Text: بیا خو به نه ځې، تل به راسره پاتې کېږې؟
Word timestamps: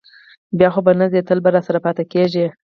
بیا 0.57 0.69
خو 0.73 0.79
به 0.85 0.91
نه 0.99 1.05
ځې، 1.11 1.21
تل 1.27 1.39
به 1.43 1.49
راسره 1.55 1.79
پاتې 1.85 2.03
کېږې؟ 2.13 2.45